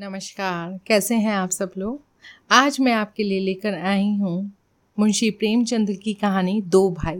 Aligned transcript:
नमस्कार, 0.00 0.80
कैसे 0.86 1.14
हैं 1.14 1.34
आप 1.34 1.50
सब 1.50 1.72
लोग? 1.78 2.00
आज 2.50 2.80
मैं 2.80 2.92
आपके 2.92 3.22
लिए 3.22 3.40
लेकर 3.40 3.74
आई 3.74 4.16
हूँ 4.16 4.52
मुंशी 4.98 5.30
प्रेमचंद 5.30 5.90
की 5.92 6.14
कहानी 6.14 6.60
दो 6.60 6.90
भाई। 6.90 7.16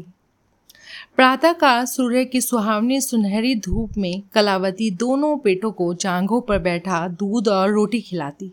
प्रातः 1.16 1.38
प्रातःकाल 1.38 1.84
सूर्य 1.84 2.24
की 2.24 2.40
सुहावनी 2.40 3.00
सुनहरी 3.00 3.54
धूप 3.54 3.98
में 3.98 4.22
कलावती 4.32 4.90
दोनों 4.90 5.38
पेटों 5.38 5.72
को 5.72 5.94
जांघों 5.94 6.40
पर 6.40 6.58
बैठा 6.58 7.08
दूध 7.08 7.48
और 7.48 7.70
रोटी 7.72 8.00
खिलाती। 8.00 8.52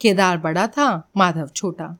केदार 0.00 0.38
बड़ा 0.38 0.66
था, 0.66 1.08
माधव 1.16 1.48
छोटा। 1.56 1.98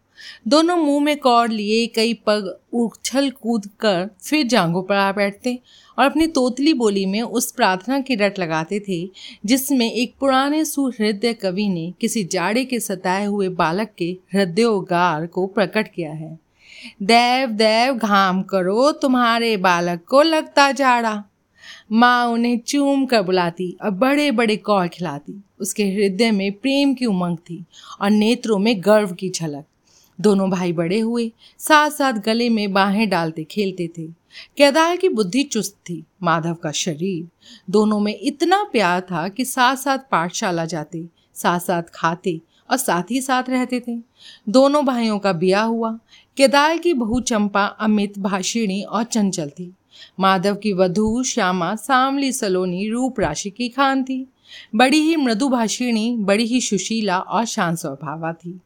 दोनों 0.48 0.76
मुँह 0.76 1.04
में 1.04 1.16
कौर 1.16 1.48
लिए 1.48 1.86
कई 1.86 2.14
पग 2.14 2.58
उछल 2.72 3.30
कूद 3.30 3.66
कर 3.80 4.08
फिर 4.22 4.46
जांघों 4.46 4.82
पर 4.82 4.94
आ 4.94 5.12
बैठते 5.12 5.58
और 5.98 6.04
अपनी 6.06 6.26
तोतली 6.26 6.74
बोली 6.74 7.06
में 7.06 7.22
उस 7.22 7.52
प्रार्थना 7.52 8.00
की 8.00 8.14
रट 8.14 8.38
लगाते 8.38 8.80
थे, 8.80 9.10
जिसमें 9.46 9.92
एक 9.92 10.14
पुराने 10.20 10.64
सुहृदय 10.64 11.32
कवि 11.32 11.68
ने 11.68 11.92
किसी 12.00 12.24
जाड़े 12.24 12.64
के 12.64 12.80
सताए 12.80 13.26
हुए 13.26 13.48
बालक 13.48 13.90
के 13.98 14.16
हृदयोगार 14.34 15.26
को 15.26 15.46
प्रकट 15.46 15.92
किया 15.94 16.12
है। 16.12 16.38
देव 17.02 17.48
देव, 17.48 17.94
घाम 17.94 18.42
करो 18.42 18.92
तुम्हारे 18.92 19.56
बालक 19.56 20.04
को 20.08 20.22
लगता 20.22 20.72
जाड़ा। 20.72 21.24
माँ 21.92 22.26
उन्हें 22.26 22.58
चूम 22.58 23.06
कर 23.06 23.22
बुलाती 23.22 23.76
और 23.82 23.90
बड़े 23.90 24.30
बड़े 24.30 24.56
कौर 24.56 24.88
खिलाती। 24.88 25.42
उसके 25.60 25.84
हृदय 25.84 26.30
में 26.30 26.52
प्रेम 26.52 26.94
की 26.94 27.06
उमंग 27.06 27.36
थी 27.38 27.64
और 28.00 28.10
नेत्रों 28.10 28.58
में 28.58 28.74
गर्व 28.78 29.12
की 29.12 29.30
झलक। 29.30 29.64
दोनों 30.20 30.50
भाई 30.50 30.72
बड़े 30.72 31.00
हुए 31.00 31.32
साथ 31.58 31.90
साथ 31.90 32.12
गले 32.12 32.48
में 32.48 32.72
बाहें 32.72 33.08
डालते 33.08 33.44
खेलते 33.44 33.90
थे। 33.98 34.06
केदार 34.56 34.96
की 34.96 35.08
बुद्धि 35.08 35.42
चुस्त 35.42 35.76
थी, 35.76 36.04
माधव 36.22 36.54
का 36.54 36.70
शरीर। 36.70 37.28
दोनों 37.70 38.00
में 38.00 38.18
इतना 38.22 38.64
प्यार 38.72 39.00
था 39.00 39.28
कि 39.28 39.44
साथ 39.44 39.76
साथ 39.76 39.98
पाठशाला 39.98 40.64
जाते 40.64 41.08
साथ 41.34 41.60
साथ 41.60 41.82
खाते 41.94 42.40
और 42.70 42.76
साथ 42.76 43.02
ही 43.10 43.20
साथ 43.20 43.42
रहते 43.48 43.82
थे। 43.88 44.02
दोनों 44.48 44.84
भाइयों 44.84 45.18
का 45.18 45.32
ब्याह 45.32 45.64
हुआ। 45.64 45.98
केदार 46.36 46.78
की 46.78 46.94
बहू 46.94 47.20
चंपा, 47.20 47.64
अमित, 47.64 48.18
भाषिणी 48.18 48.82
और 48.82 49.04
चंचल 49.04 49.48
थी। 49.48 49.74
माधव 50.20 50.54
की 50.54 50.72
वधु 50.72 51.22
श्यामा, 51.22 51.74
सामली, 51.74 52.32
सलोनी, 52.32 52.88
रूप 52.88 53.20
राशि 53.20 53.50
की 53.50 53.68
खान 53.68 54.04
थी। 54.04 54.26
बड़ी 54.74 55.00
ही 55.00 55.16
मृदुभाषिणी 55.16 56.16
बड़ी 56.16 56.44
ही 56.44 56.60
सुशीला 56.60 57.18
और 57.18 57.44
शांत 57.44 57.78
स्वभावा 57.78 58.32
थी। 58.32 58.60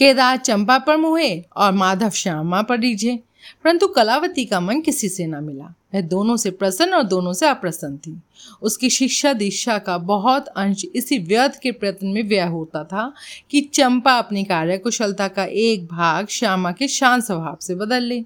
केदार 0.00 0.36
चंपा 0.36 0.78
पर 0.78 0.96
मुहे 0.96 1.44
और 1.56 1.72
माधव 1.72 2.10
श्यामा 2.10 2.62
पर 2.62 2.78
रीझे 2.78 3.18
परंतु 3.64 3.86
कलावती 3.86 4.44
का 4.44 4.60
मन 4.60 4.80
किसी 4.80 5.08
से 5.08 5.26
न 5.26 5.44
मिला। 5.44 5.74
वह 5.94 6.00
दोनों 6.00 6.36
से 6.36 6.50
प्रसन्न 6.50 6.94
और 6.94 7.02
दोनों 7.02 7.32
से 7.32 7.46
अप्रसन्न 7.46 7.96
थी। 7.96 8.20
उसकी 8.62 8.90
शिक्षा 8.90 9.32
दीक्षा 9.32 9.78
का 9.78 9.98
बहुत 9.98 10.46
अंश 10.46 10.84
इसी 10.94 11.18
व्यर्थ 11.18 11.60
के 11.60 11.72
प्रयत्न 11.72 12.06
में 12.06 12.28
व्यय 12.28 12.46
होता 12.46 12.84
था 12.84 13.12
कि 13.50 13.60
चंपा 13.60 14.18
अपनी 14.18 14.44
कार्य 14.44 14.78
कुशलता 14.78 15.28
का 15.28 15.44
एक 15.44 15.86
भाग 15.86 16.26
श्यामा 16.26 16.72
के 16.72 16.88
शांत 16.88 17.24
स्वभाव 17.24 17.58
से 17.60 17.74
बदल 17.74 18.02
ले। 18.02 18.24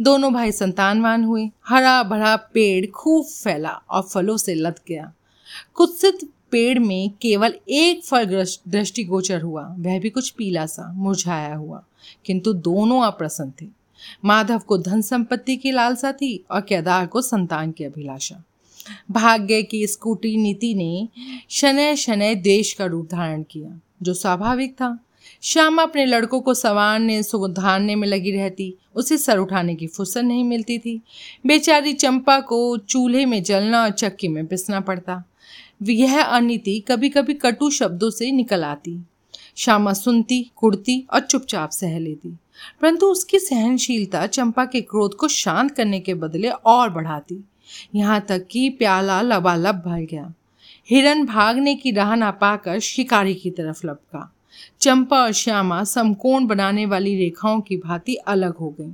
दोनों 0.00 0.32
भाई 0.34 0.52
संतानवान 0.52 1.24
हुए। 1.24 1.50
हरा 1.68 2.02
भरा 2.02 2.36
पेड़ 2.36 2.86
खूब 2.86 3.24
फैला 3.24 3.80
और 3.90 4.02
फलों 4.02 4.36
से 4.36 4.54
लद 4.54 4.74
गया। 4.88 5.12
कुत्सित 5.74 6.18
पेड़ 6.50 6.78
में 6.78 7.10
केवल 7.22 7.54
एक 7.68 8.04
फल 8.04 8.46
दृष्टिगोचर 8.68 9.40
हुआ, 9.40 9.74
वह 9.78 10.00
भी 10.00 10.10
कुछ 10.10 10.30
पीला 10.30 10.66
सा, 10.66 10.92
मुरझाया 10.92 11.54
हुआ, 11.54 11.84
किंतु 12.24 12.52
दोनों 12.52 13.02
अप्रसन्न 13.02 13.52
थे। 13.62 13.66
माधव 14.24 14.58
को 14.58 14.78
धन 14.78 15.00
संपत्ति 15.00 15.56
की 15.56 15.70
लालसा 15.70 16.12
थी 16.12 16.44
और 16.50 16.60
केदार 16.60 17.06
को 17.06 17.22
संतान 17.22 17.72
की 17.72 17.84
अभिलाषा। 17.84 18.44
भाग्य 19.10 19.62
की 19.62 19.86
स्कूटी 19.86 20.36
नीति 20.36 20.74
ने 20.74 21.08
शनय 21.50 21.96
शनय 21.96 22.34
देश 22.34 22.72
का 22.72 22.84
रूप 22.84 23.08
धारण 23.10 23.42
किया, 23.42 23.80
जो 24.02 24.14
स्वाभाविक 24.14 24.72
था। 24.72 24.98
श्याम 25.42 25.82
अपने 25.82 26.06
लड़कों 26.06 26.40
को 26.40 26.54
सवारने, 26.54 27.22
सुधारने 27.22 27.94
में 27.94 28.08
लगी 28.08 28.30
रहती, 28.30 28.74
उसे 28.94 29.18
सर 29.18 29.38
उठाने 29.38 29.74
की 29.74 29.86
फुर्सत 29.86 30.20
नहीं 30.20 30.44
मिलती 30.44 30.78
थी। 30.78 31.02
बेचारी 31.46 31.92
चंपा 31.92 32.40
को 32.40 32.76
चूल्हे 32.76 33.26
में 33.26 33.42
जलना 33.42 33.82
और 33.82 33.90
चक्की 33.90 34.28
में 34.28 34.46
पिसना 34.46 34.80
पड़ता। 34.80 35.24
यह 35.82 36.22
अनिति 36.22 36.80
कभी 36.80 37.08
कभी 37.08 37.34
कटु 37.34 37.70
शब्दों 37.70 38.10
से 38.10 38.30
निकल 38.30 38.64
आती। 38.64 39.04
श्यामा 39.56 39.92
सुनती, 39.92 40.50
कुड़ती 40.56 41.06
और 41.12 41.20
चुपचाप 41.20 41.70
सह 41.70 41.98
लेती। 41.98 42.28
परंतु 42.80 43.06
उसकी 43.06 43.38
सहनशीलता 43.38 44.26
चंपा 44.26 44.64
के 44.64 44.80
क्रोध 44.80 45.14
को 45.14 45.28
शांत 45.28 45.70
करने 45.70 46.00
के 46.00 46.14
बदले 46.14 46.48
और 46.48 46.90
बढ़ाती। 46.90 47.44
यहाँ 47.94 48.20
तक 48.28 48.46
कि 48.50 48.70
प्याला 48.70 49.22
लबालब 49.22 49.74
भर 49.74 50.00
गया। 50.00 50.34
हिरन 50.90 51.26
भागने 51.26 51.74
की 51.74 51.90
राह 51.90 52.14
ना 52.14 52.30
पाकर 52.30 52.78
शिकारी 52.78 53.34
की 53.34 53.50
तरफ़ 53.50 53.86
लपका। 53.86 54.34
चंपा 54.80 55.22
और 55.22 55.32
श्यामा 55.32 55.84
समकोण 55.84 56.46
बनाने 56.46 56.86
वाली 56.86 57.16
रेखाओं 57.16 57.60
की 57.60 57.76
भांति 57.76 58.14
अलग 58.14 58.54
हो 58.56 58.74
गई। 58.80 58.92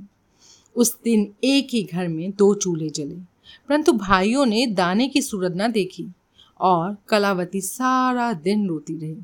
उस 0.75 0.97
दिन 1.03 1.33
एक 1.43 1.67
ही 1.73 1.83
घर 1.83 2.07
में 2.07 2.31
दो 2.31 2.55
चूल्हे 2.55 2.89
जले। 2.89 3.15
परंतु 3.69 3.93
भाइयों 3.93 4.45
ने 4.45 4.67
दाने 4.67 5.07
की 5.07 5.21
सूरत 5.21 5.53
न 5.57 5.71
देखी। 5.71 6.07
और 6.59 6.97
कलावती 7.09 7.61
सारा 7.61 8.33
दिन 8.33 8.67
रोती 8.67 8.97
रही। 8.97 9.15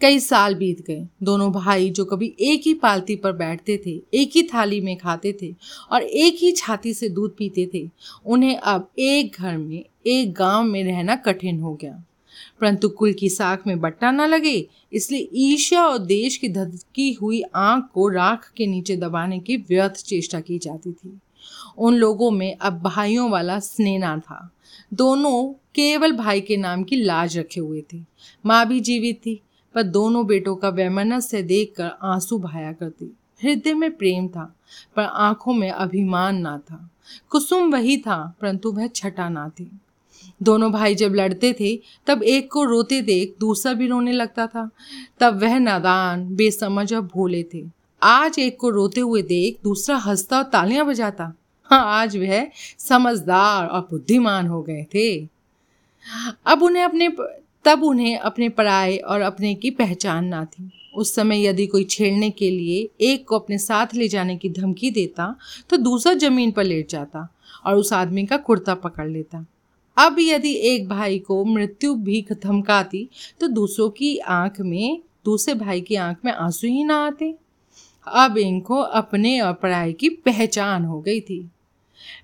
कई 0.00 0.18
साल 0.20 0.54
बीत 0.54 0.80
गए। 0.80 1.06
दोनों 1.22 1.52
भाई 1.52 1.90
जो 1.90 2.04
कभी 2.04 2.34
एक 2.40 2.62
ही 2.66 2.74
पालती 2.74 3.16
पर 3.16 3.32
बैठते 3.32 3.82
थे, 3.86 4.02
एक 4.14 4.30
ही 4.34 4.42
थाली 4.42 4.80
में 4.80 4.96
खाते 4.96 5.36
थे 5.42 5.54
और 5.90 6.02
एक 6.02 6.34
ही 6.34 6.52
छाती 6.52 6.94
से 6.94 7.08
दूध 7.08 7.36
पीते 7.36 7.70
थे, 7.74 7.90
उन्हें 8.26 8.56
अब 8.56 8.90
एक 8.98 9.36
घर 9.38 9.56
में, 9.56 9.84
एक 10.06 10.32
गाँव 10.32 10.64
में 10.64 10.84
रहना 10.84 11.16
कठिन 11.16 11.60
हो 11.60 11.74
गया। 11.74 12.04
परंतु 12.60 12.88
कुल 12.88 13.12
की 13.12 13.28
साख 13.28 13.66
में 13.66 13.80
बट्टा 13.80 14.10
न 14.10 14.20
लगे, 14.20 14.66
इसलिए 14.92 15.28
ईर्ष्या 15.34 15.86
और 15.86 15.98
देश 15.98 16.36
की 16.36 16.48
धधकी 16.48 17.12
हुई 17.12 17.42
आँख 17.54 17.90
को 17.94 18.08
राख 18.08 18.52
के 18.56 18.66
नीचे 18.66 18.96
दबाने 18.96 19.38
की 19.38 19.56
व्यर्थ 19.56 19.94
चेष्टा 19.94 20.40
की 20.40 20.58
जाती 20.58 20.92
थी। 20.92 21.20
उन 21.78 21.94
लोगों 21.94 22.30
में 22.30 22.56
अब 22.56 22.82
भाइयों 22.82 23.30
वाला 23.30 23.58
स्नेह 23.58 24.16
था। 24.16 24.50
दोनों 24.94 25.52
केवल 25.74 26.12
भाई 26.12 26.40
के 26.40 26.56
नाम 26.56 26.82
की 26.82 26.96
लाज 26.96 27.38
रखे 27.38 27.60
हुए 27.60 27.84
थे। 27.92 28.04
माँ 28.46 28.66
भी 28.66 28.80
जीवित 28.80 29.16
थी, 29.16 29.40
पर 29.74 29.82
दोनों 29.82 30.26
बेटों 30.26 30.56
का 30.56 30.68
वैमनस्य 30.68 31.42
देखकर 31.42 31.90
आँसू 32.02 32.38
भाया 32.38 32.72
करती। 32.72 33.16
हृदय 33.42 33.74
में 33.74 33.96
प्रेम 33.96 34.28
था, 34.28 34.56
पर 34.96 35.02
आँखों 35.02 35.54
में 35.54 35.70
अभिमान 35.70 36.36
ना 36.36 36.58
था। 36.58 36.90
कुसुम 37.30 37.72
वही 37.72 37.96
था, 37.96 38.36
परंतु 38.40 38.72
वह 38.72 38.86
छटा 38.86 39.28
ना 39.28 39.48
थी। 39.48 39.80
दोनों 40.42 40.72
भाई 40.72 40.94
जब 40.94 41.14
लड़ते 41.14 41.56
थे, 41.60 41.80
तब 42.06 42.22
एक 42.22 42.52
को 42.52 42.64
रोते 42.64 43.02
देख 43.02 43.34
दूसरा 43.40 43.72
भी 43.72 43.86
रोने 43.86 44.12
लगता 44.12 44.46
था। 44.46 44.70
तब 45.20 45.42
वह 45.42 45.58
नादान, 45.58 46.36
बेसमझ 46.36 46.94
और 46.94 47.00
भोले 47.00 47.42
थे। 47.42 47.79
आज 48.02 48.38
एक 48.38 48.58
को 48.60 48.70
रोते 48.70 49.00
हुए 49.00 49.22
देख 49.22 49.58
दूसरा 49.64 49.96
हंसता 49.96 50.36
और 50.38 50.44
तालियाँ 50.44 50.86
बजाता। 50.86 51.32
हाँ 51.70 51.84
आज 51.94 52.16
वह 52.16 52.46
समझदार 52.78 53.66
और 53.66 53.80
बुद्धिमान 53.90 54.46
हो 54.46 54.62
गए 54.62 54.84
थे। 54.94 55.18
अब 56.46 56.62
उन्हें 56.62 56.82
अपने 56.82 57.08
तब 57.64 57.82
उन्हें 57.84 58.18
अपने 58.18 58.48
पराये 58.48 58.96
और 58.98 59.20
अपने 59.20 59.54
की 59.54 59.70
पहचान 59.70 60.24
ना 60.24 60.44
थी। 60.44 60.70
उस 60.94 61.14
समय 61.14 61.44
यदि 61.46 61.66
कोई 61.66 61.84
छेड़ने 61.84 62.30
के 62.30 62.50
लिए 62.50 62.88
एक 63.06 63.26
को 63.28 63.38
अपने 63.38 63.58
साथ 63.58 63.94
ले 63.94 64.08
जाने 64.08 64.36
की 64.36 64.48
धमकी 64.50 64.90
देता 64.90 65.34
तो 65.70 65.76
दूसरा 65.76 66.14
ज़मीन 66.14 66.52
पर 66.52 66.64
लेट 66.64 66.88
जाता 66.90 67.28
और 67.66 67.76
उस 67.76 67.92
आदमी 67.92 68.24
का 68.26 68.36
कुर्ता 68.36 68.74
पकड़ 68.76 69.08
लेता। 69.08 69.44
अब 69.96 70.16
यदि 70.20 70.52
एक 70.66 70.88
भाई 70.88 71.18
को 71.18 71.44
मृत्यु 71.44 71.94
भी 71.94 72.24
धमकाती 72.34 73.08
तो 73.40 73.48
दूसरों 73.48 73.88
की 73.90 74.16
आँख 74.18 74.60
में, 74.60 75.00
दूसरे 75.24 75.54
भाई 75.54 75.80
की 75.80 75.94
आँख 75.96 76.24
में 76.24 76.32
आँसू 76.32 76.66
ही 76.66 76.84
ना 76.84 76.96
आते। 77.06 77.34
अब 78.06 78.38
इनको 78.38 78.76
अपने 78.76 79.40
और 79.40 79.52
पढ़ाई 79.52 79.92
की 79.92 80.08
पहचान 80.08 80.84
हो 80.84 81.00
गई 81.00 81.20
थी। 81.20 81.50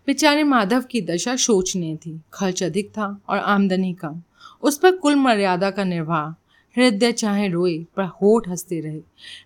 बेचारे 0.07 0.45
माधव 0.45 0.83
की 0.83 1.01
दशा 1.01 1.37
शोचनीय 1.37 1.97
थी। 1.97 2.21
खर्च 2.33 2.63
अधिक 2.63 2.89
था 2.89 3.21
और 3.29 3.39
आमदनी 3.39 3.93
कम। 3.93 4.23
उस 4.63 4.79
पर 4.79 4.97
कुल 4.97 5.15
मर्यादा 5.15 5.71
का 5.71 5.85
निर्वाह। 5.85 6.43
हृदय 6.81 7.13
चाहे 7.13 7.49
रोए, 7.49 7.87
पर 7.97 8.05
होठ 8.05 8.49
हँसते 8.49 8.81
रहे। 8.81 8.99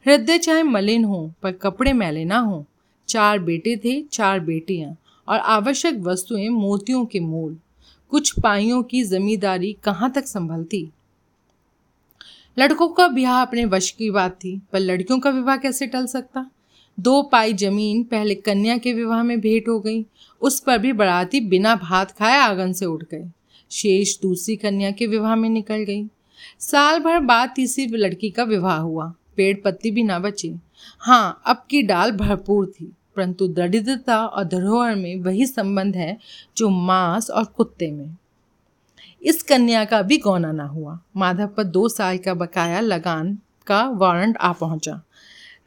हृदय 0.06 0.38
चाहे 0.38 0.62
मलिन 0.62 1.04
हो, 1.04 1.32
पर 1.42 1.52
कपड़े 1.52 1.92
मैले 1.92 2.24
ना 2.24 2.38
हो। 2.38 2.66
चार 3.08 3.38
बेटे 3.38 3.76
थे, 3.76 4.02
चार 4.02 4.40
बेटियाँ, 4.40 4.96
और 5.28 5.38
आवश्यक 5.38 5.98
वस्तुएँ 5.98 6.48
मोतियों 6.48 7.06
के 7.06 7.20
मोल। 7.20 7.58
कुछ 8.10 8.40
पाइयों 8.40 8.82
की 8.82 9.04
जमींदारी 9.04 9.76
कहाँ 9.84 10.12
तक 10.12 10.26
संभलती? 10.26 10.90
लड़कों 12.58 12.88
का 12.88 13.08
ब्याह 13.08 13.42
अपने 13.42 13.64
वश 13.64 13.90
की 13.90 14.10
बात 14.10 14.32
थी, 14.32 14.60
पर 14.72 14.78
लड़कियों 14.78 15.18
का 15.18 15.30
विवाह 15.30 15.56
कैसे 15.56 15.86
टल 15.86 16.06
सकता? 16.06 16.50
दो 16.98 17.22
पाई 17.22 17.52
ज़मीन 17.52 18.02
पहले 18.04 18.34
कन्या 18.34 18.78
के 18.78 18.92
विवाह 18.92 19.22
में 19.22 19.40
भेंट 19.40 19.68
हो 19.68 19.78
गई, 19.80 20.04
उस 20.40 20.60
पर 20.60 20.78
भी 20.78 20.92
बराती 20.92 21.40
बिना 21.40 21.74
भात 21.74 22.10
खाए 22.10 22.38
आँगन 22.38 22.72
से 22.72 22.86
उठ 22.86 23.02
गए। 23.02 23.30
शेष 23.70 24.20
दूसरी 24.20 24.56
कन्या 24.56 24.90
के 24.90 25.06
विवाह 25.06 25.36
में 25.36 25.48
निकल 25.48 25.76
गई। 25.76 26.04
साल 26.58 26.98
भर 26.98 27.18
बाद 27.18 27.52
तीसरी 27.56 27.86
लड़की 27.86 28.30
का 28.30 28.42
विवाह 28.42 28.76
हुआ, 28.76 29.12
पेड़ 29.36 29.56
पत्ती 29.64 29.90
भी 29.90 30.02
ना 30.02 30.18
बचे। 30.18 30.54
हाँ 31.00 31.42
अब 31.46 31.64
की 31.70 31.82
डाल 31.82 32.12
भरपूर 32.12 32.66
थी, 32.66 32.92
परंतु 33.16 33.48
दरिद्रता 33.48 34.24
और 34.26 34.44
धरोहर 34.44 34.94
में 34.94 35.20
वही 35.20 35.46
संबंध 35.46 35.96
है 35.96 36.16
जो 36.56 36.68
मांस 36.68 37.30
और 37.30 37.44
कुत्ते 37.44 37.90
में। 37.90 38.16
इस 39.22 39.42
कन्या 39.42 39.84
का 39.84 40.02
भी 40.02 40.18
गौना 40.18 40.52
ना 40.52 40.64
हुआ। 40.64 41.00
माधव 41.16 41.46
पर 41.46 41.64
दो 41.64 41.88
साल 41.88 42.18
का 42.18 42.34
बकाया 42.34 42.80
लगान 42.80 43.38
का 43.66 43.88
वारंट 43.88 44.36
आ 44.36 44.52
पहुँचा। 44.52 45.02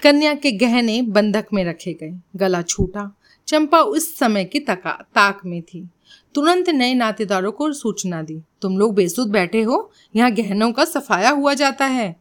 कन्या 0.03 0.33
के 0.33 0.51
गहने 0.51 1.01
बंधक 1.01 1.45
में 1.53 1.65
रखे 1.65 1.93
गए। 1.93 2.19
गला 2.35 2.61
छूटा। 2.61 3.17
चंपा 3.47 3.81
उस 3.81 4.19
समय 4.19 4.45
की 4.45 4.59
तका, 4.59 4.91
ताक 4.91 5.41
में 5.45 5.61
थी। 5.61 5.89
तुरंत 6.35 6.69
नए 6.69 6.93
नातेदारों 6.93 7.51
को 7.51 7.73
सूचना 7.73 8.21
दी। 8.21 8.41
तुम 8.61 8.77
लोग 8.77 8.95
बेसुध 8.95 9.31
बैठे 9.31 9.61
हो? 9.61 9.91
यहाँ 10.15 10.31
गहनों 10.31 10.71
का 10.71 10.85
सफाया 10.85 11.29
हुआ 11.29 11.53
जाता 11.53 11.85
है। 11.85 12.15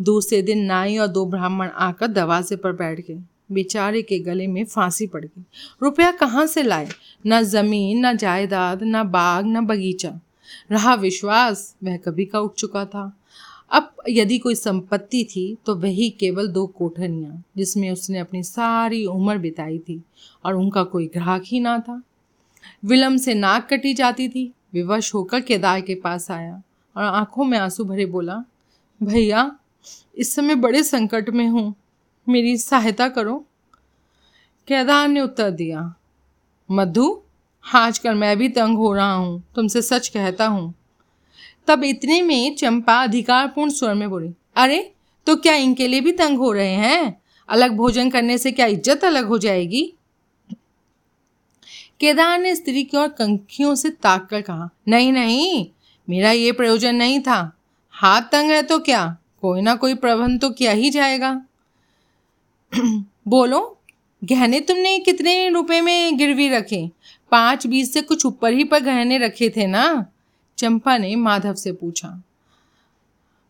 दूसरे 0.00 0.42
दिन 0.42 0.64
नाई 0.64 0.96
और 0.96 1.06
दो 1.06 1.26
ब्राह्मण 1.26 1.68
आकर 1.68 2.06
दरवाजे 2.06 2.56
पर 2.56 2.72
बैठ 2.72 3.00
गए। 3.00 3.22
बेचारे 3.52 4.02
के 4.02 4.18
गले 4.18 4.46
में 4.46 4.64
फांसी 4.64 5.06
पड़ 5.06 5.24
गई। 5.24 5.44
रुपया 5.82 6.10
कहाँ 6.10 6.46
से 6.46 6.62
लाए? 6.62 6.88
न 7.26 7.42
ज़मीन, 7.42 8.06
न 8.06 8.16
जायदाद, 8.16 8.80
न 8.82 9.02
बाग, 9.02 9.46
न 9.46 9.66
बगीचा। 9.66 10.20
रहा 10.70 10.94
विश्वास, 10.94 11.74
वह 11.84 11.96
कभी 11.96 12.24
का 12.24 12.40
उठ 12.40 12.54
चुका 12.54 12.84
था। 12.84 13.12
अब 13.70 13.92
यदि 14.08 14.38
कोई 14.38 14.54
संपत्ति 14.54 15.22
थी 15.24 15.56
तो 15.66 15.74
वही 15.74 16.08
केवल 16.10 16.48
दो 16.48 16.66
कोठनियाँ 16.68 17.42
जिसमें 17.56 17.90
उसने 17.90 18.18
अपनी 18.18 18.42
सारी 18.42 19.04
उम्र 19.06 19.38
बिताई 19.38 19.78
थी, 19.78 20.02
और 20.44 20.54
उनका 20.54 20.84
कोई 20.84 21.06
ग्राहक 21.06 21.42
ही 21.46 21.60
ना 21.60 21.78
था। 21.78 22.02
विलम्ब 22.84 23.20
से 23.20 23.34
नाक 23.34 23.68
कटी 23.70 23.94
जाती 23.94 24.28
थी, 24.28 24.52
विवश 24.74 25.14
होकर 25.14 25.40
केदार 25.40 25.80
के 25.80 25.94
पास 25.94 26.30
आया, 26.30 26.62
और 26.96 27.04
आँखों 27.04 27.44
में 27.44 27.58
आँसू 27.58 27.84
भरे 27.84 28.06
बोला, 28.06 28.42
भैया, 29.00 29.50
इस 30.16 30.34
समय 30.34 30.54
बड़े 30.54 30.82
संकट 30.82 31.30
में 31.30 31.46
हूँ, 31.48 31.74
मेरी 32.26 32.56
सहायता 32.56 33.08
करो। 33.08 33.44
केदार 34.68 35.08
ने 35.08 35.20
उत्तर 35.20 35.50
दिया, 35.50 35.94
मधु 36.68 37.22
आजकल 37.74 38.14
मैं 38.14 38.36
भी 38.36 38.48
तंग 38.48 38.76
हो 38.76 38.94
रहा 38.94 39.12
हूँ, 39.12 39.42
तुमसे 39.54 39.82
सच 39.82 40.08
कहता 40.08 40.46
हूँ। 40.46 40.74
तब 41.68 41.84
इतने 41.84 42.22
में 42.22 42.54
चंपा 42.54 43.02
अधिकारपूर्ण 43.02 43.70
स्वर 43.70 43.94
में 43.94 44.10
बोली, 44.10 44.32
अरे 44.56 44.92
तो 45.26 45.36
क्या 45.36 45.54
इनके 45.54 45.88
लिए 45.88 46.00
भी 46.00 46.12
तंग 46.12 46.38
हो 46.38 46.52
रहे 46.52 46.74
हैं? 46.74 47.22
अलग 47.48 47.76
भोजन 47.76 48.10
करने 48.10 48.38
से 48.38 48.52
क्या 48.52 48.66
इज़्ज़त 48.66 49.04
अलग 49.04 49.26
हो 49.26 49.38
जाएगी? 49.38 49.92
केदार 52.00 52.38
ने 52.38 52.56
स्त्री 52.56 52.84
की 52.84 52.96
ओर 52.96 53.08
कंखियों 53.08 53.74
से 53.74 53.90
ताक 53.90 54.26
कर 54.26 54.40
कहा, 54.40 54.70
नहीं 54.88 55.12
नहीं, 55.12 55.66
मेरा 56.10 56.30
ये 56.30 56.52
प्रयोजन 56.52 56.94
नहीं 56.94 57.20
था। 57.20 57.58
हाथ 57.90 58.22
तंग 58.22 58.50
है 58.50 58.62
तो 58.62 58.78
क्या? 58.78 59.16
कोई 59.40 59.60
ना 59.60 59.74
कोई 59.74 59.94
प्रबंध 59.94 60.40
तो 60.40 60.50
किया 60.50 60.72
ही 60.72 60.90
जाएगा। 60.90 61.42
बोलो, 63.28 63.78
गहने 64.24 64.60
तुमने 64.60 64.98
कितने 64.98 65.48
रुपए 65.48 65.80
में 65.80 66.16
गिरवी 66.16 66.48
रखे? 66.48 66.90
पाँच 67.36 67.66
बीस 67.66 67.92
से 67.92 68.00
कुछ 68.02 68.24
ऊपर 68.26 68.52
ही 68.52 68.64
पर 68.64 68.80
गहने 68.80 69.18
रखे 69.18 69.48
थे 69.50 69.66
ना? 69.66 70.06
चंपा 70.58 70.96
ने 70.98 71.14
माधव 71.16 71.54
से 71.54 71.72
पूछा। 71.72 72.22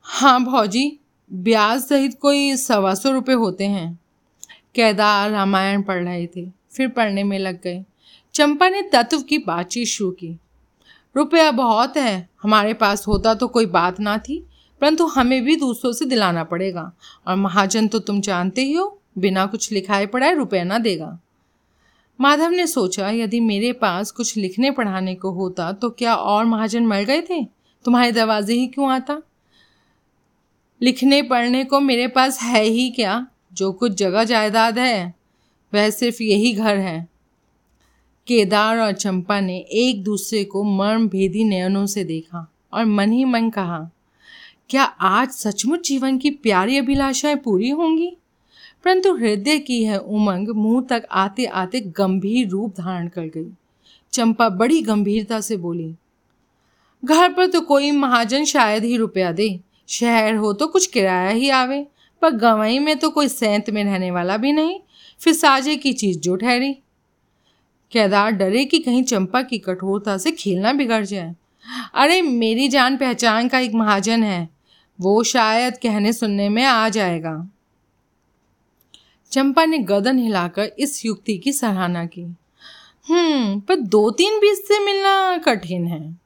हाँ 0.07 0.43
भौजी, 0.45 0.99
ब्याज 1.31 1.81
सहित 1.81 2.19
कोई 2.21 2.57
सवा 2.57 2.95
सौ 2.95 3.11
रुपये 3.11 3.35
होते 3.35 3.65
हैं। 3.65 3.99
केदार 4.75 5.31
रामायण 5.31 5.83
पढ़ 5.83 6.03
रहे 6.05 6.27
थे, 6.27 6.45
फिर 6.73 6.89
पढ़ने 6.89 7.25
में 7.25 7.39
लग 7.39 7.61
गए। 7.63 7.85
चंपा 8.35 8.69
ने 8.69 8.83
तत्व 8.83 9.21
की 9.21 9.39
बातचीत 9.39 9.89
शुरू 9.89 10.11
की। 10.11 10.37
रुपया 11.17 11.51
बहुत 11.51 11.97
है, 11.97 12.29
हमारे 12.43 12.75
पास 12.75 13.07
होता 13.07 13.35
तो 13.35 13.49
कोई 13.49 13.67
बात 13.67 14.01
ना 14.01 14.19
थी, 14.19 14.39
परंतु 14.81 15.07
हमें 15.07 15.45
भी 15.45 15.57
दूसरों 15.57 15.93
से 15.93 16.05
दिलाना 16.05 16.45
पड़ेगा। 16.45 16.93
और 17.27 17.37
महाजन 17.37 17.89
तो 17.89 17.99
तुम 17.99 18.21
जानते 18.21 18.63
ही 18.63 18.73
हो, 18.73 19.01
बिना 19.19 19.47
कुछ 19.47 19.73
लिखाए 19.73 20.07
पढ़ाए 20.07 20.35
रुपया 20.35 20.65
ना 20.65 20.79
देगा। 20.79 21.19
माधव 22.21 22.51
ने 22.51 22.67
सोचा, 22.67 23.11
यदि 23.11 23.41
मेरे 23.41 23.73
पास 23.73 24.11
कुछ 24.11 24.37
लिखने 24.37 24.71
पढ़ाने 24.71 25.15
को 25.15 25.31
होता 25.31 25.73
तो 25.73 25.91
क्या 25.91 26.15
और 26.15 26.45
महाजन 26.45 26.87
मर 26.87 27.03
गए 27.03 27.23
थे? 27.23 27.45
तुम्हारे 27.85 28.13
दरवाजे 28.13 28.55
ही 28.55 28.67
क्यों 28.67 28.91
आता? 28.91 29.21
लिखने 30.83 31.23
पढ़ने 31.23 31.65
को 31.65 31.81
मेरे 31.81 32.07
पास 32.09 32.41
है 32.43 32.63
ही 32.63 32.91
क्या? 32.91 33.27
जो 33.53 33.73
कुछ 33.73 33.93
जगह 33.93 34.25
जायदाद 34.25 34.79
है, 34.79 35.15
वह 35.75 35.91
सिर्फ़ 35.91 36.23
यही 36.23 36.53
घर 36.53 36.77
है। 36.77 37.09
केदार 38.27 38.79
और 38.79 38.93
चंपा 38.93 39.41
ने 39.41 39.59
एक 39.59 40.03
दूसरे 40.05 40.45
को 40.45 40.63
मर्म 40.63 41.09
भेदी 41.09 41.45
नयनों 41.45 41.87
से 41.87 42.05
देखा 42.05 42.53
और 42.73 42.85
मन 42.85 43.13
ही 43.13 43.25
मन 43.25 43.51
कहा, 43.51 43.91
क्या 44.71 44.85
आज 44.85 45.29
सचमुच 45.29 45.89
जीवन 45.89 46.19
की 46.19 46.31
प्यारी 46.31 46.79
अभिलाषाएँ 46.79 47.37
पूरी 47.37 47.69
होंगी? 47.69 48.17
परंतु 48.87 49.17
हृदय 49.17 49.59
की 49.59 49.83
यह 49.83 49.97
उमंग 49.97 50.49
मुँह 50.49 50.83
तक 50.83 51.07
आते 51.13 51.45
आते 51.45 51.81
गंभीर 51.81 52.49
रूप 52.49 52.75
धारण 52.79 53.09
कर 53.09 53.23
गई। 53.23 53.53
चंपा 54.13 54.49
बड़ी 54.49 54.83
गंभीरता 54.83 55.41
से 55.41 55.57
बोली, 55.57 55.95
घर 57.05 57.33
पर 57.33 57.47
तो 57.47 57.61
कोई 57.61 57.91
महाजन 57.91 58.45
शायद 58.45 58.85
ही 58.85 58.97
रुपया 58.97 59.33
दे। 59.33 59.61
शहर 59.89 60.35
हो 60.35 60.53
तो 60.53 60.67
कुछ 60.67 60.87
किराया 60.87 61.31
ही 61.31 61.51
आवे, 61.51 61.87
पर 62.23 62.31
गवई 62.31 62.79
में 62.79 62.99
तो 62.99 63.11
कोई 63.11 63.29
सैंत 63.29 63.71
में 63.71 63.85
रहने 63.85 64.11
वाला 64.11 64.37
भी 64.37 64.53
नहीं। 64.53 64.81
फिर 65.21 65.33
साजे 65.33 65.77
की 65.77 65.93
चीज़ 65.93 66.19
जो 66.19 66.37
ठहरी। 66.37 66.73
केदार 67.93 68.31
डरे 68.31 68.65
कि 68.65 68.79
कहीं 68.79 69.03
चंपा 69.03 69.43
की 69.43 69.59
कठोरता 69.59 70.19
से 70.19 70.33
खेलना 70.33 70.73
बिगड़ 70.73 71.05
जाए। 71.05 71.35
अरे, 71.95 72.23
मेरी 72.23 72.69
जान 72.69 72.97
पहचान 72.97 73.49
का 73.49 73.59
एक 73.59 73.75
महाजन 73.75 74.23
है। 74.23 74.49
वो 75.01 75.23
शायद 75.23 75.77
कहने 75.77 76.13
सुनने 76.13 76.49
में 76.49 76.65
आ 76.65 76.89
जाएगा। 76.89 77.51
चंपा 79.37 79.65
ने 79.65 79.79
गर्दन 79.79 80.19
हिलाकर 80.19 80.73
इस 80.79 81.05
युक्ति 81.07 81.39
की 81.39 81.53
सराहना 81.53 82.07
की। 82.07 82.23
हम्म 83.09 83.61
पर 83.61 83.77
दो 83.77 84.11
तीन 84.11 84.39
बीस 84.41 84.59
से 84.69 84.79
मिलना 84.85 85.39
कठिन 85.39 85.87
है, 85.87 86.19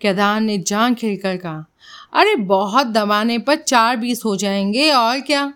केदार 0.00 0.40
ने 0.40 0.58
जान 0.58 0.94
खिलकर 0.94 1.36
कहा। 1.36 1.64
अरे, 2.12 2.34
बहुत 2.36 2.86
दबाने 2.86 3.38
पर 3.38 3.56
चार 3.56 3.96
बीस 3.96 4.24
हो 4.24 4.36
जाएँगे, 4.36 4.90
और 4.90 5.20
क्या? 5.20 5.54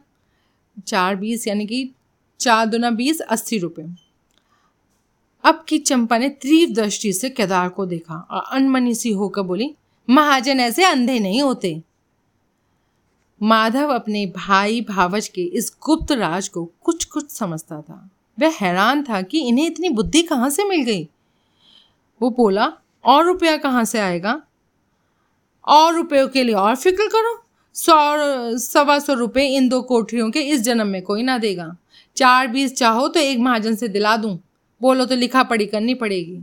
चार 0.86 1.16
बीस, 1.16 1.46
यानी 1.46 1.66
कि 1.66 1.90
चार 2.40 2.66
दुना 2.66 2.90
बीस, 2.90 3.20
अस्सी 3.20 3.58
रुपये 3.58 3.86
अब 5.44 5.64
की 5.68 5.78
चंपा 5.78 6.18
ने 6.18 6.28
तीव्र 6.28 6.72
दृष्टि 6.74 7.12
से 7.12 7.30
केदार 7.30 7.68
को 7.68 7.86
देखा 7.86 8.26
और 8.30 8.42
अनमनी 8.52 8.94
सी 8.94 9.10
होकर 9.10 9.42
बोली, 9.42 9.74
महाजन 10.10 10.60
ऐसे 10.60 10.84
अंधे 10.84 11.18
नहीं 11.18 11.42
होते। 11.42 11.82
माधव 13.42 13.88
अपने 13.88 14.26
भाई 14.26 14.80
भावज 14.80 15.28
के 15.28 15.42
इस 15.42 15.76
गुप्त 15.82 16.12
राज 16.12 16.48
को 16.48 16.72
कुछ 16.84 17.04
कुछ 17.04 17.30
समझता 17.30 17.80
था। 17.80 18.10
वह 18.40 18.54
हैरान 18.60 19.02
था 19.02 19.22
कि 19.22 19.40
इन्हें 19.40 19.66
इतनी 19.66 19.88
बुद्धि 19.88 20.22
कहाँ 20.22 20.50
से 20.50 20.64
मिल 20.64 20.82
गई? 20.82 21.08
वो 22.22 22.30
बोला, 22.30 22.72
और 23.04 23.24
रुपया 23.24 23.56
कहाँ 23.56 23.84
से 23.84 23.98
आएगा? 23.98 24.42
और 25.68 25.94
रुपयों 25.94 26.28
के 26.28 26.44
लिए 26.44 26.54
और 26.54 26.76
फ़िक्र 26.76 27.06
करो। 27.06 27.44
सौ, 27.74 27.92
सवा 28.58 28.98
सौ 28.98 29.14
रुपये 29.14 29.56
इन 29.56 29.68
दो 29.68 29.82
कोठरियों 29.82 30.30
के 30.30 30.40
इस 30.40 30.60
जन्म 30.60 30.86
में 30.86 31.02
कोई 31.02 31.22
ना 31.22 31.38
देगा। 31.38 31.76
चार 32.16 32.48
बीस 32.48 32.74
चाहो 32.74 33.08
तो 33.08 33.20
एक 33.20 33.38
महाजन 33.38 33.74
से 33.74 33.88
दिला 33.88 34.16
दूँ। 34.16 34.38
बोलो 34.80 35.04
तो 35.04 35.14
लिखा 35.14 35.42
पढ़ी 35.42 35.66
करनी 35.66 35.94
पड़ेगी। 35.94 36.40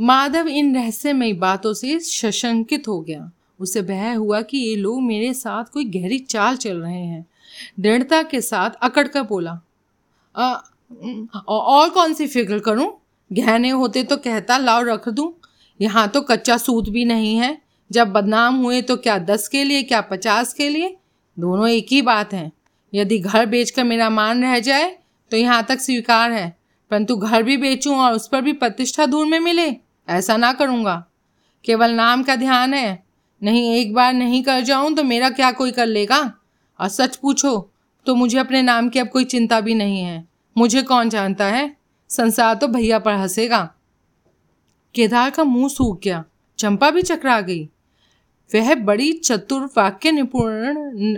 माधव 0.00 0.48
इन 0.48 0.74
रहस्यमयी 0.74 1.32
बातों 1.32 1.74
से 1.74 2.00
सशंकित 2.00 2.88
हो 2.88 3.00
गया। 3.00 3.30
उसे 3.60 3.82
भय 3.82 4.12
हुआ 4.14 4.40
कि 4.42 4.58
ये 4.58 4.74
लोग 4.76 5.02
मेरे 5.02 5.32
साथ 5.34 5.64
कोई 5.64 5.84
गहरी 5.90 6.18
चाल 6.20 6.56
चल 6.56 6.76
रहे 6.76 6.94
हैं। 6.94 7.26
दृढ़ता 7.80 8.22
के 8.22 8.40
साथ 8.40 8.70
अकड़ 8.82 9.06
कर 9.08 9.22
बोला 9.22 9.60
आ, 10.34 10.54
और 11.48 11.90
कौन 11.90 12.12
सी 12.14 12.26
फ़िक्र 12.26 12.58
करूँ? 12.58 12.92
गहने 13.30 13.70
होते 13.70 14.02
तो 14.02 14.16
कहता 14.16 14.56
लाओ 14.58 14.82
रख 14.82 15.08
दूँ। 15.08 15.32
यहाँ 15.80 16.06
तो 16.08 16.20
कच्चा 16.20 16.56
सूत 16.56 16.88
भी 16.88 17.04
नहीं 17.04 17.36
है। 17.36 17.56
जब 17.90 18.12
बदनाम 18.12 18.56
हुए 18.56 18.80
तो 18.82 18.96
क्या 18.96 19.18
दस 19.18 19.46
के 19.48 19.62
लिए 19.64 19.82
क्या 19.82 20.00
पचास 20.00 20.52
के 20.52 20.68
लिए? 20.68 20.96
दोनों 21.36 21.68
एक 21.68 21.86
ही 21.90 22.00
बात 22.02 22.32
है। 22.32 22.50
यदि 22.92 23.18
घर 23.18 23.46
बेचकर 23.46 23.84
मेरा 23.84 24.08
मान 24.10 24.42
रह 24.42 24.58
जाए 24.60 24.90
तो 25.30 25.36
यहाँ 25.36 25.62
तक 25.62 25.80
स्वीकार 25.80 26.32
है। 26.32 26.48
परंतु 26.90 27.16
घर 27.16 27.42
भी 27.42 27.56
बेचूं 27.56 27.96
और 27.96 28.12
उस 28.12 28.28
पर 28.28 28.40
भी 28.42 28.52
प्रतिष्ठा 28.52 29.06
दूर 29.06 29.26
में 29.26 29.38
मिले 29.40 29.68
ऐसा 30.08 30.36
ना 30.36 30.52
करूँगा। 30.52 31.04
केवल 31.64 31.90
नाम 31.90 32.22
का 32.22 32.36
ध्यान 32.36 32.74
है। 32.74 33.02
नहीं, 33.42 33.74
एक 33.74 33.92
बार 33.94 34.12
नहीं 34.12 34.42
कर 34.42 34.60
जाऊँ 34.60 34.94
तो 34.94 35.02
मेरा 35.04 35.30
क्या 35.30 35.50
कोई 35.52 35.70
कर 35.72 35.86
लेगा? 35.86 36.20
और 36.80 36.88
सच 36.88 37.16
पूछो 37.16 37.70
तो 38.06 38.14
मुझे 38.14 38.38
अपने 38.38 38.62
नाम 38.62 38.88
की 38.88 38.98
अब 38.98 39.08
कोई 39.08 39.24
चिंता 39.24 39.60
भी 39.60 39.74
नहीं 39.74 39.98
है। 39.98 40.24
मुझे 40.56 40.82
कौन 40.82 41.08
जानता 41.08 41.46
है? 41.46 41.76
संसार 42.10 42.54
तो 42.54 42.68
भैया 42.68 42.98
पर 42.98 43.12
हंसेगा। 43.12 43.62
केदार 44.94 45.30
का 45.30 45.44
मुँह 45.44 45.68
सूख 45.68 46.00
गया, 46.04 46.24
चंपा 46.58 46.90
भी 46.90 47.02
चकरा 47.02 47.40
गई। 47.40 47.62
वह 48.50 48.74
बड़ी 48.74 49.12
चतुर 49.14 49.64
वाक्य 49.76 50.12
निपुण 50.12 51.16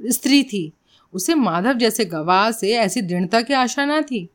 स्त्री 0.00 0.42
थी। 0.42 0.72
उसे 1.14 1.34
माधव 1.34 1.72
जैसे 1.72 2.04
गवाह 2.04 2.50
से 2.50 2.72
ऐसी 2.72 3.02
दृढ़ता 3.02 3.40
की 3.40 3.54
आशा 3.54 3.84
ना 3.84 4.00
थी। 4.02 4.28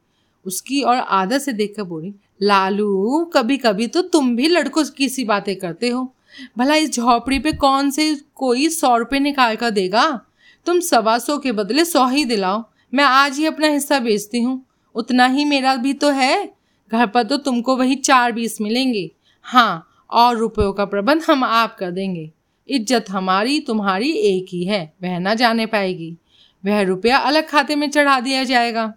उसकी 0.45 0.81
और 0.81 0.97
आदत 0.97 1.41
से 1.41 1.53
देखकर 1.53 1.83
बोली, 1.83 2.13
लालू 2.41 3.23
कभी 3.33 3.57
कभी 3.57 3.87
तो 3.87 4.01
तुम 4.01 4.35
भी 4.35 4.47
लड़कों 4.47 4.83
की 4.97 5.09
सी 5.09 5.23
बातें 5.23 5.55
करते 5.55 5.89
हो। 5.89 6.11
भला 6.57 6.75
इस 6.75 6.91
झोपड़ी 6.91 7.39
पे 7.39 7.51
कौन 7.51 7.89
से 7.91 8.13
कोई 8.35 8.69
सौ 8.69 8.95
रुपये 8.97 9.19
निकाल 9.19 9.55
कर 9.55 9.69
देगा? 9.69 10.21
तुम 10.65 10.79
सवा 10.79 11.17
सौ 11.17 11.37
के 11.37 11.51
बदले 11.51 11.85
सौ 11.85 12.07
ही 12.07 12.25
दिलाओ। 12.25 12.63
मैं 12.93 13.03
आज 13.03 13.37
ही 13.37 13.45
अपना 13.45 13.67
हिस्सा 13.67 13.99
बेचती 13.99 14.41
हूँ। 14.41 14.65
उतना 14.95 15.25
ही 15.25 15.45
मेरा 15.45 15.75
भी 15.75 15.93
तो 15.93 16.09
है। 16.09 16.53
घर 16.91 17.05
पर 17.07 17.23
तो 17.23 17.37
तुमको 17.37 17.75
वही 17.75 17.95
चार 17.95 18.31
बीस 18.31 18.61
मिलेंगे। 18.61 19.09
हाँ 19.45 19.87
और 20.09 20.37
रुपयों 20.37 20.73
का 20.73 20.85
प्रबंध 20.85 21.23
हम 21.23 21.43
आप 21.43 21.75
कर 21.75 21.91
देंगे। 21.91 22.31
इज़्ज़त 22.69 23.09
हमारी 23.09 23.59
तुम्हारी 23.59 24.11
एक 24.11 24.45
ही 24.49 24.63
है। 24.63 24.93
वह 25.03 25.19
ना 25.19 25.33
जाने 25.33 25.65
पाएगी। 25.65 26.15
वह 26.63 26.81
रुपया 26.81 27.17
अलग 27.17 27.47
खाते 27.47 27.75
में 27.75 27.89
चढ़ा 27.89 28.19
दिया 28.19 28.43
जाएगा। 28.43 28.93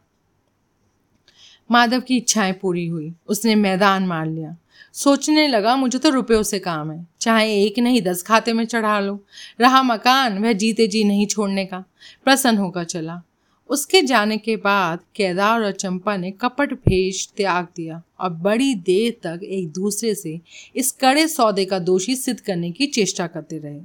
माधव 1.70 2.00
की 2.00 2.16
इच्छाएँ 2.16 2.52
पूरी 2.52 2.86
हुई। 2.86 3.12
उसने 3.28 3.54
मैदान 3.54 4.06
मार 4.06 4.26
लिया। 4.26 4.56
सोचने 4.98 5.48
लगा, 5.48 5.76
मुझे 5.76 5.98
तो 5.98 6.10
रुपयों 6.10 6.42
से 6.42 6.58
काम 6.58 6.90
है। 6.90 7.06
चाहे 7.20 7.62
एक 7.62 7.78
नहीं, 7.78 8.02
दस 8.02 8.22
खाते 8.22 8.52
में 8.52 8.64
चढ़ा 8.64 9.00
लो। 9.00 9.24
रहा 9.60 9.82
मकान, 9.82 10.38
वह 10.38 10.52
जीते 10.52 10.86
जी 10.86 11.04
नहीं 11.04 11.26
छोड़ने 11.26 11.64
का। 11.64 11.84
प्रसन्न 12.24 12.58
होकर 12.58 12.84
चला। 12.84 13.22
उसके 13.68 14.02
जाने 14.02 14.38
के 14.38 14.56
बाद 14.56 14.98
केदार 15.14 15.62
और 15.62 15.72
चंपा 15.72 16.16
ने 16.16 16.30
कपट 16.30 16.72
भेष 16.72 17.28
त्याग 17.28 17.66
दिया 17.76 18.02
और 18.20 18.30
बड़ी 18.30 18.74
देर 18.74 19.16
तक 19.22 19.40
एक 19.44 19.68
दूसरे 19.68 20.14
से 20.14 20.40
इस 20.76 20.92
कड़े 20.92 21.28
सौदे 21.28 21.64
का 21.64 21.78
दोषी 21.78 22.16
सिद्ध 22.16 22.40
करने 22.40 22.70
की 22.70 22.86
चेष्टा 22.86 23.26
करते 23.26 23.58
रहे। 23.58 23.80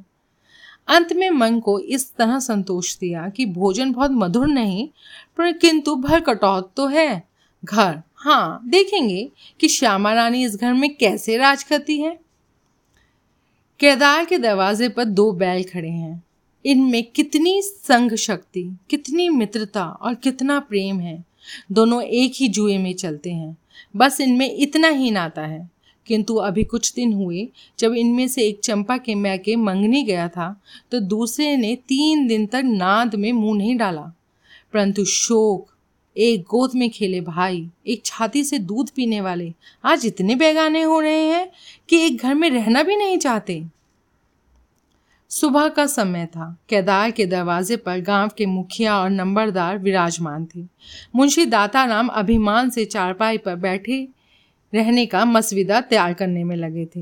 अंत 0.87 1.13
में 1.13 1.29
मन 1.29 1.59
को 1.59 1.79
इस 1.79 2.15
तरह 2.15 2.39
संतोष 2.39 2.97
दिया 2.97 3.29
कि 3.29 3.45
भोजन 3.45 3.91
बहुत 3.91 4.11
मधुर 4.11 4.47
नहीं, 4.47 4.89
पर 5.37 5.51
किंतु 5.51 5.95
भर 5.95 6.19
कटौत 6.19 6.71
तो 6.75 6.87
है। 6.87 7.23
घर 7.65 8.01
हाँ 8.23 8.61
देखेंगे 8.65 9.31
कि 9.59 9.67
श्यामा 9.67 10.13
रानी 10.13 10.45
इस 10.45 10.55
घर 10.55 10.73
में 10.73 10.95
कैसे 10.95 11.37
राज 11.37 11.63
करती 11.63 12.01
है। 12.01 12.19
केदार 13.79 14.25
के 14.25 14.37
दरवाजे 14.37 14.89
पर 14.89 15.03
दो 15.03 15.31
बैल 15.31 15.63
खड़े 15.63 15.89
हैं। 15.89 16.23
इनमें 16.65 17.03
कितनी 17.03 17.61
संघ 17.61 18.15
शक्ति, 18.15 18.77
कितनी 18.89 19.29
मित्रता 19.29 19.85
और 19.85 20.15
कितना 20.15 20.59
प्रेम 20.59 20.99
है। 20.99 21.25
दोनों 21.71 22.03
एक 22.03 22.33
ही 22.35 22.47
जुए 22.47 22.77
में 22.77 22.93
चलते 22.93 23.31
हैं। 23.31 23.57
बस 23.95 24.21
इनमें 24.21 24.57
इतना 24.57 24.87
ही 24.87 25.11
नाता 25.11 25.41
है। 25.41 25.71
किंतु 26.05 26.35
अभी 26.35 26.63
कुछ 26.63 26.93
दिन 26.93 27.13
हुए, 27.13 27.49
जब 27.79 27.93
इनमें 27.93 28.27
से 28.27 28.47
एक 28.47 28.59
चंपा 28.59 28.97
के 28.97 29.15
मैके 29.15 29.55
मंगनी 29.55 30.03
गया 30.03 30.27
था 30.27 30.61
तो 30.91 30.99
दूसरे 30.99 31.57
ने 31.57 31.75
तीन 31.75 32.27
दिन 32.27 32.45
तक 32.45 32.61
नाद 32.65 33.15
में 33.15 33.31
मुँह 33.31 33.57
नहीं 33.57 33.77
डाला। 33.77 34.11
परंतु 34.73 35.05
शोक 35.05 35.72
एक 36.17 36.41
गोद 36.41 36.71
में 36.75 36.89
खेले 36.89 37.21
भाई, 37.21 37.69
एक 37.87 38.05
छाती 38.05 38.43
से 38.43 38.59
दूध 38.59 38.89
पीने 38.89 39.21
वाले। 39.21 39.53
आज 39.85 40.05
इतने 40.05 40.35
बेगाने 40.35 40.81
हो 40.81 40.99
रहे 40.99 41.25
हैं 41.25 41.51
कि 41.89 41.99
एक 42.05 42.17
घर 42.17 42.33
में 42.33 42.49
रहना 42.49 42.83
भी 42.83 42.95
नहीं 42.95 43.17
चाहते। 43.17 43.63
सुबह 45.29 45.67
का 45.67 45.85
समय 45.85 46.25
था। 46.25 46.57
केदार 46.69 47.11
के 47.11 47.25
दरवाजे 47.25 47.77
पर 47.77 47.99
गाँव 47.99 48.29
के 48.37 48.45
मुखिया 48.45 48.99
और 48.99 49.09
नंबरदार 49.09 49.77
विराजमान 49.77 50.47
थे। 50.55 50.61
मुंशी 51.15 51.45
दाताराम 51.45 52.07
अभिमान 52.07 52.69
से 52.69 52.85
चारपाई 52.85 53.37
पर 53.37 53.55
बैठे 53.55 54.07
रहने 54.75 55.05
का 55.05 55.25
मसविदा 55.25 55.81
तैयार 55.81 56.13
करने 56.13 56.43
में 56.43 56.55
लगे 56.55 56.85
थे। 56.85 57.01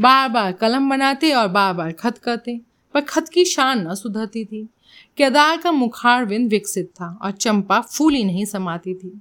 बार 0.00 0.28
बार 0.28 0.52
कलम 0.52 0.90
बनाते 0.90 1.32
और 1.32 1.48
बार 1.48 1.74
बार 1.74 1.92
खत 1.92 2.18
करते, 2.18 2.60
पर 2.94 3.00
खत 3.00 3.28
की 3.28 3.44
शान 3.44 3.88
न 3.88 3.94
सुधरती 3.94 4.44
थी। 4.44 4.68
केदार 5.16 5.56
का 5.56 5.72
मुखारविंद 5.72 6.50
विकसित 6.50 6.86
था 6.86 7.18
और 7.22 7.30
चंपा 7.30 7.80
फूली 7.80 8.24
नहीं 8.24 8.44
समाती 8.44 8.94
थी। 8.94 9.20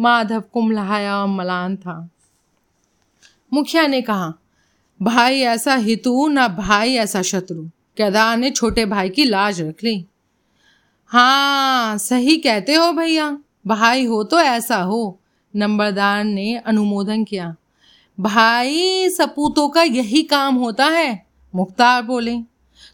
माधव 0.00 0.40
कुमलाया 0.40 1.18
और 1.18 1.28
मलान 1.28 1.76
था। 1.76 2.10
मुखिया 3.52 3.86
ने 3.86 4.02
कहा, 4.02 4.34
भाई 5.02 5.40
ऐसा 5.40 5.74
हितु 5.74 6.28
ना 6.28 6.48
भाई 6.48 6.94
ऐसा 6.94 7.22
शत्रु। 7.22 7.62
केदार 7.96 8.36
ने 8.36 8.50
छोटे 8.50 8.86
भाई 8.86 9.08
की 9.08 9.24
लाज 9.24 9.60
रख 9.60 9.84
ली। 9.84 10.06
हाँ 11.06 11.98
सही 11.98 12.36
कहते 12.36 12.74
हो 12.74 12.92
भैया। 12.92 13.38
भाई 13.66 14.04
हो 14.04 14.24
तो 14.24 14.40
ऐसा 14.40 14.76
हो। 14.76 15.20
नंबरदार 15.56 16.24
ने 16.24 16.56
अनुमोदन 16.56 17.24
किया। 17.24 17.56
भाई, 18.20 19.10
सपूतों 19.10 19.68
का 19.68 19.82
यही 19.82 20.22
काम 20.22 20.54
होता 20.54 20.86
है? 20.86 21.26
मुख्तार 21.54 22.02
बोले। 22.02 22.51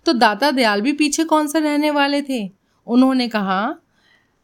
तो 0.08 0.12
दाता 0.12 0.50
दयाल 0.50 0.80
भी 0.80 0.92
पीछे 0.92 1.24
कौन 1.24 1.46
सा 1.46 1.58
रहने 1.58 1.90
वाले 1.90 2.22
थे? 2.22 2.50
उन्होंने 2.86 3.28
कहा 3.28 3.74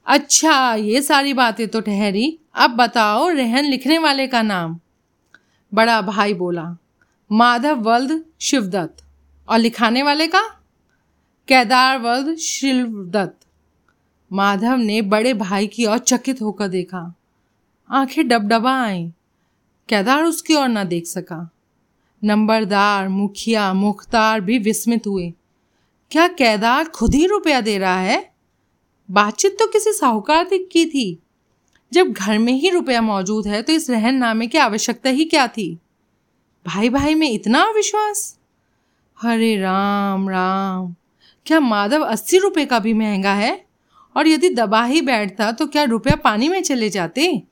अच्छा 0.07 0.75
ये 0.75 1.03
सारी 1.03 1.33
बातें 1.33 1.69
तो 1.69 1.81
ठहरी। 1.81 2.39
अब 2.55 2.71
बताओ, 2.71 3.29
रहन 3.29 3.65
लिखने 3.65 3.99
वाले 3.99 4.27
का 4.27 4.43
नाम? 4.43 4.81
बड़ा 5.75 6.01
भाई 6.01 6.35
बोला, 6.35 6.77
माधव 7.33 7.81
वल्द 7.81 8.25
शिवदत्त। 8.41 9.05
और 9.49 9.59
लिखाने 9.59 10.03
वाले 10.03 10.27
का? 10.27 10.41
केदार 11.49 11.99
वर्द 11.99 12.37
शिवदत्त। 12.37 13.47
माधव 14.33 14.77
ने 14.77 15.03
बड़े 15.03 15.35
भाई 15.35 15.67
की 15.67 15.87
ओर 15.87 15.99
चकित 15.99 16.43
होकर 16.43 16.69
देखा। 16.69 17.15
आँखें 17.91 18.29
डबडबा 18.29 18.83
आई 18.83 19.13
केदार 19.89 20.25
उसकी 20.25 20.55
ओर 20.55 20.69
ना 20.69 20.85
देख 20.85 21.07
सका। 21.07 21.51
नंबरदार, 22.25 23.09
मुखिया, 23.09 23.75
मुख्तार 23.75 24.41
भी 24.41 24.59
विस्मित 24.59 25.07
हुए। 25.07 25.33
क्या 26.15 26.29
केदार 26.29 26.85
खुद 26.85 27.15
ही 27.15 27.27
रुपया 27.27 27.61
दे 27.61 27.79
रहा 27.79 28.01
है? 28.01 28.35
बातचीत 29.11 29.53
तो 29.53 29.67
किसी 29.67 29.93
साहूकार 29.93 30.45
की 30.53 30.87
थी। 30.87 31.23
जब 31.93 32.13
घर 32.13 32.39
में 32.39 32.53
ही 32.53 32.71
रुपया 32.71 33.03
मौजूद 33.03 33.47
है 33.47 33.63
तो 33.63 33.73
इस 33.73 33.91
रहन 33.91 34.15
नामे 34.15 34.47
की 34.47 34.59
आवश्यकता 34.59 35.11
ही 35.11 35.25
क्या 35.25 35.47
थी? 35.47 35.79
भाई 36.67 36.89
भाई 36.89 37.15
में 37.15 37.31
इतना 37.31 37.63
अविश्वास? 37.63 38.39
हरे 39.23 39.57
राम 39.57 40.29
राम। 40.29 40.95
क्या 41.47 41.61
माधव 41.61 42.01
अस्सी 42.01 42.39
रुपये 42.39 42.67
का 42.67 42.79
भी 42.79 42.93
महँगा 42.93 43.35
है? 43.35 43.65
और 44.17 44.29
यदि 44.29 44.51
दबा 44.51 44.85
ही 44.85 45.01
बैठता 45.01 45.53
तो 45.53 45.67
क्या 45.67 45.83
रुपया 45.83 46.17
पानी 46.17 46.49
में 46.49 46.63
चले 46.63 46.91
जाते? 46.91 47.43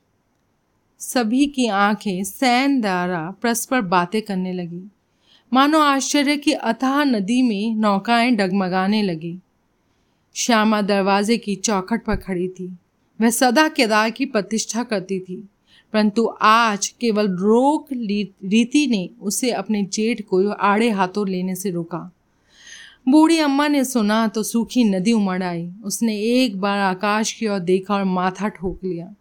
सभी 0.99 1.45
की 1.45 1.67
आँखें 1.67 2.23
सैन 2.23 2.81
द्वारा 2.81 3.35
परस्पर 3.43 3.81
बातें 3.81 4.21
करने 4.21 4.53
लगी। 4.53 4.91
मानो 5.53 5.79
आश्चर्य 5.79 6.35
की 6.37 6.51
अथाह 6.51 7.03
नदी 7.03 7.41
में 7.41 7.75
नौकाएँ 7.75 8.31
डगमगाने 8.31 9.01
लगी। 9.01 9.37
श्यामा 10.35 10.81
दरवाजे 10.81 11.37
की 11.37 11.55
चौखट 11.55 12.03
पर 12.05 12.15
खड़ी 12.15 12.47
थी। 12.49 12.65
वह 13.19 13.29
सदा 13.29 13.67
केदार 13.67 14.09
की 14.09 14.25
प्रतिष्ठा 14.25 14.83
करती 14.83 15.19
थी, 15.19 15.35
परंतु 15.93 16.25
आज 16.41 16.87
केवल 17.01 17.27
रोक 17.31 17.93
रीति 17.93 18.85
ने 18.87 19.09
उसे 19.21 19.51
अपने 19.51 19.83
जेठ 19.83 20.21
को 20.21 20.49
आड़े 20.51 20.89
हाथों 20.89 21.27
लेने 21.27 21.55
से 21.55 21.71
रोका। 21.71 21.99
बूढ़ी 23.07 23.37
अम्मा 23.39 23.67
ने 23.67 23.83
सुना 23.83 24.25
तो 24.27 24.43
सूखी 24.43 24.83
नदी 24.83 25.13
उमड़ 25.13 25.41
आई। 25.43 25.69
उसने 25.83 26.19
एक 26.35 26.59
बार 26.61 26.79
आकाश 26.79 27.33
की 27.33 27.47
ओर 27.47 27.59
देखा 27.59 27.95
और 27.95 28.03
माथा 28.07 28.47
ठोक 28.49 28.79
लिया। 28.83 29.13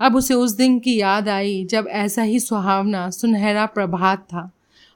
अब 0.00 0.16
उसे 0.16 0.34
उस 0.34 0.52
दिन 0.52 0.78
की 0.78 0.96
याद 0.96 1.28
आई 1.28 1.64
जब 1.64 1.88
ऐसा 1.88 2.22
ही 2.22 2.40
सुहावना 2.40 3.08
सुनहरा 3.10 3.66
प्रभात 3.66 4.24
था। 4.24 4.50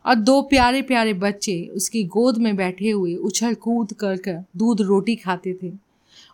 और 0.07 0.15
दो 0.15 0.43
प्यारे 0.43 0.83
प्यारे 0.83 1.13
बच्चे 1.13 1.67
उसकी 1.67 2.05
गोद 2.05 2.39
में 2.39 2.57
बैठे 2.57 2.91
हुए 2.91 3.15
उछल 3.15 3.55
कूद 3.55 3.93
कर 3.93 4.17
कर 4.17 4.45
दूध 4.57 4.81
रोटी 4.81 5.17
खाते 5.17 5.59
थे। 5.63 5.73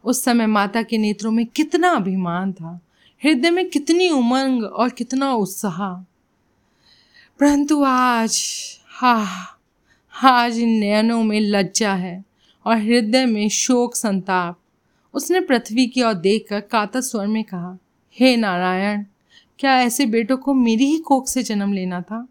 उस 0.04 0.24
समय 0.24 0.46
माता 0.46 0.82
के 0.82 0.98
नेत्रों 0.98 1.30
में 1.30 1.46
कितना 1.46 1.90
अभिमान 1.90 2.52
था। 2.52 2.80
हृदय 3.24 3.50
में 3.50 3.70
कितनी 3.70 4.08
उमंग 4.08 4.64
और 4.64 4.88
कितना 4.90 5.32
उत्साह। 5.32 6.02
परंतु 7.40 7.84
आज, 7.84 8.42
हा, 8.88 9.26
आज 10.22 10.58
इन 10.58 10.68
नयनों 10.68 11.22
में 11.22 11.40
लज्जा 11.40 11.94
है 11.94 12.24
और 12.66 12.76
हृदय 12.76 13.26
में 13.26 13.48
शोक 13.48 13.96
संताप। 13.96 14.60
उसने 15.14 15.40
पृथ्वी 15.40 15.86
की 15.86 16.02
ओर 16.02 16.14
देखकर 16.14 16.60
कातर 16.60 17.00
स्वर 17.00 17.26
में 17.26 17.44
कहा, 17.44 17.78
हे 18.12 18.36
नारायण, 18.36 19.04
क्या 19.58 19.80
ऐसे 19.80 20.06
बेटों 20.06 20.36
को 20.36 20.54
मेरी 20.54 20.84
ही 20.84 20.98
कोख 20.98 21.28
से 21.28 21.42
जन्म 21.42 21.72
लेना 21.72 22.00
था? 22.00 22.28